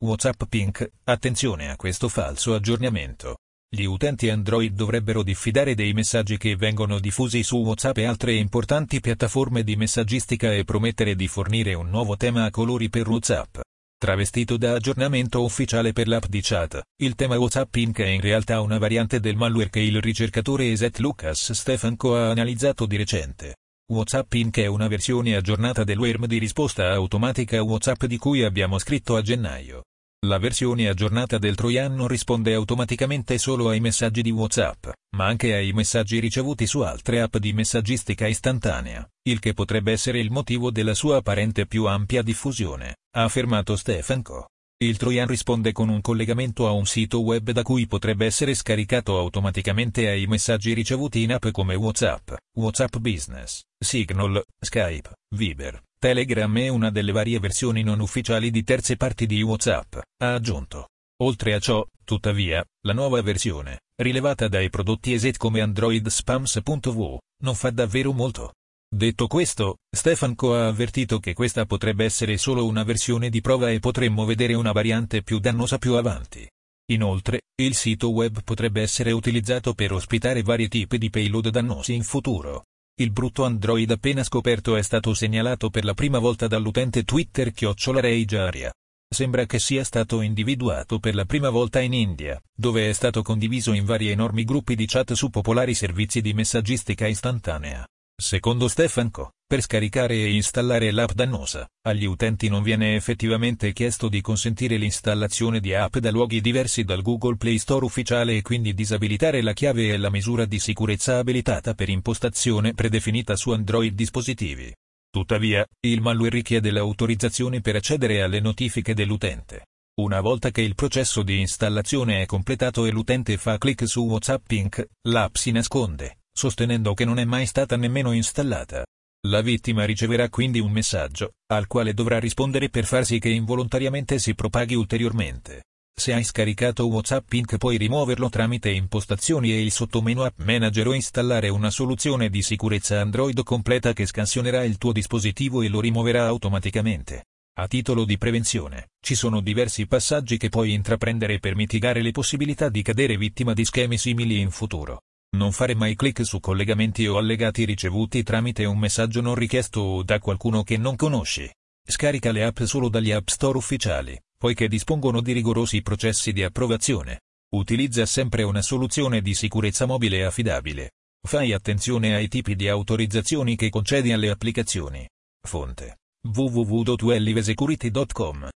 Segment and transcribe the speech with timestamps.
[0.00, 3.38] WhatsApp Pink, attenzione a questo falso aggiornamento.
[3.68, 9.00] Gli utenti Android dovrebbero diffidare dei messaggi che vengono diffusi su WhatsApp e altre importanti
[9.00, 13.58] piattaforme di messaggistica e promettere di fornire un nuovo tema a colori per WhatsApp.
[13.98, 18.60] Travestito da aggiornamento ufficiale per l'app di chat, il tema WhatsApp Pink è in realtà
[18.60, 23.56] una variante del malware che il ricercatore Eset Lucas Stefanco ha analizzato di recente.
[23.90, 28.78] WhatsApp Pink è una versione aggiornata del WERM di risposta automatica WhatsApp di cui abbiamo
[28.78, 29.82] scritto a gennaio.
[30.26, 35.72] La versione aggiornata del troiano risponde automaticamente solo ai messaggi di WhatsApp, ma anche ai
[35.72, 40.94] messaggi ricevuti su altre app di messaggistica istantanea, il che potrebbe essere il motivo della
[40.94, 44.48] sua apparente più ampia diffusione, ha affermato Stefan Co.
[44.80, 49.16] Il Trojan risponde con un collegamento a un sito web da cui potrebbe essere scaricato
[49.18, 56.68] automaticamente ai messaggi ricevuti in app come WhatsApp, WhatsApp Business, Signal, Skype, Viber, Telegram e
[56.68, 60.90] una delle varie versioni non ufficiali di terze parti di WhatsApp, ha aggiunto.
[61.22, 67.54] Oltre a ciò, tuttavia, la nuova versione, rilevata dai prodotti ESET come Android Spams.v, non
[67.56, 68.52] fa davvero molto.
[68.88, 73.80] Detto questo, Stefanco ha avvertito che questa potrebbe essere solo una versione di prova e
[73.80, 76.48] potremmo vedere una variante più dannosa più avanti.
[76.92, 82.04] Inoltre, il sito web potrebbe essere utilizzato per ospitare vari tipi di payload dannosi in
[82.04, 82.62] futuro.
[83.00, 88.72] Il brutto Android appena scoperto è stato segnalato per la prima volta dall'utente Twitter chiocciolareigiaria.
[89.08, 93.72] Sembra che sia stato individuato per la prima volta in India, dove è stato condiviso
[93.72, 97.86] in vari enormi gruppi di chat su popolari servizi di messaggistica istantanea.
[98.20, 104.20] Secondo Stefanco, per scaricare e installare l'app dannosa, agli utenti non viene effettivamente chiesto di
[104.20, 109.40] consentire l'installazione di app da luoghi diversi dal Google Play Store ufficiale e quindi disabilitare
[109.40, 114.74] la chiave e la misura di sicurezza abilitata per impostazione predefinita su Android dispositivi.
[115.08, 119.66] Tuttavia, il malware richiede l'autorizzazione per accedere alle notifiche dell'utente.
[120.00, 124.42] Una volta che il processo di installazione è completato e l'utente fa clic su WhatsApp
[124.44, 128.86] Pink, l'app si nasconde sostenendo che non è mai stata nemmeno installata.
[129.26, 134.20] La vittima riceverà quindi un messaggio, al quale dovrà rispondere per far sì che involontariamente
[134.20, 135.64] si propaghi ulteriormente.
[135.98, 140.94] Se hai scaricato WhatsApp Pink puoi rimuoverlo tramite impostazioni e il sottomenu App Manager o
[140.94, 146.24] installare una soluzione di sicurezza Android completa che scansionerà il tuo dispositivo e lo rimuoverà
[146.26, 147.24] automaticamente.
[147.58, 152.68] A titolo di prevenzione, ci sono diversi passaggi che puoi intraprendere per mitigare le possibilità
[152.68, 155.00] di cadere vittima di schemi simili in futuro.
[155.36, 160.02] Non fare mai clic su collegamenti o allegati ricevuti tramite un messaggio non richiesto o
[160.02, 161.46] da qualcuno che non conosci.
[161.86, 167.20] Scarica le app solo dagli App Store ufficiali, poiché dispongono di rigorosi processi di approvazione.
[167.54, 170.92] Utilizza sempre una soluzione di sicurezza mobile affidabile.
[171.26, 175.06] Fai attenzione ai tipi di autorizzazioni che concedi alle applicazioni.
[175.46, 178.48] Fonte www.twellivesecurity.com